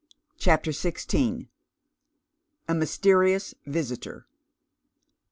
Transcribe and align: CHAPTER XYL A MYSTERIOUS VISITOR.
CHAPTER 0.39 0.71
XYL 0.73 1.43
A 2.67 2.73
MYSTERIOUS 2.73 3.53
VISITOR. 3.67 4.25